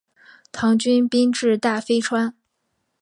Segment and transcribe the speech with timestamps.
[0.51, 2.33] 唐军兵至大非川。